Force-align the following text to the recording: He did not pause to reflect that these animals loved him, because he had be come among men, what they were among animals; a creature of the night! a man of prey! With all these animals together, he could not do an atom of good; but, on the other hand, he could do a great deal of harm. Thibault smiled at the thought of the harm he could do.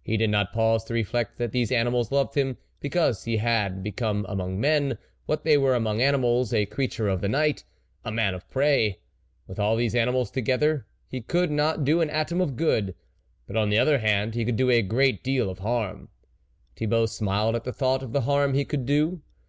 He 0.00 0.16
did 0.16 0.30
not 0.30 0.52
pause 0.52 0.84
to 0.84 0.94
reflect 0.94 1.38
that 1.38 1.50
these 1.50 1.72
animals 1.72 2.12
loved 2.12 2.36
him, 2.36 2.56
because 2.78 3.24
he 3.24 3.38
had 3.38 3.82
be 3.82 3.90
come 3.90 4.24
among 4.28 4.60
men, 4.60 4.96
what 5.24 5.42
they 5.42 5.58
were 5.58 5.74
among 5.74 6.00
animals; 6.00 6.54
a 6.54 6.66
creature 6.66 7.08
of 7.08 7.20
the 7.20 7.28
night! 7.28 7.64
a 8.04 8.12
man 8.12 8.32
of 8.32 8.48
prey! 8.48 9.00
With 9.48 9.58
all 9.58 9.74
these 9.74 9.96
animals 9.96 10.30
together, 10.30 10.86
he 11.08 11.20
could 11.20 11.50
not 11.50 11.82
do 11.82 12.00
an 12.00 12.10
atom 12.10 12.40
of 12.40 12.54
good; 12.54 12.94
but, 13.48 13.56
on 13.56 13.68
the 13.68 13.78
other 13.80 13.98
hand, 13.98 14.36
he 14.36 14.44
could 14.44 14.54
do 14.54 14.70
a 14.70 14.82
great 14.82 15.24
deal 15.24 15.50
of 15.50 15.58
harm. 15.58 16.10
Thibault 16.76 17.06
smiled 17.06 17.56
at 17.56 17.64
the 17.64 17.72
thought 17.72 18.04
of 18.04 18.12
the 18.12 18.20
harm 18.20 18.54
he 18.54 18.64
could 18.64 18.86
do. 18.86 19.20